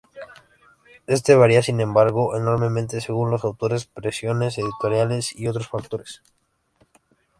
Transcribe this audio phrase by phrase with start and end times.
[1.05, 6.23] Este varía, sin embargo, enormemente según los autores, presiones editoriales, y otros factores.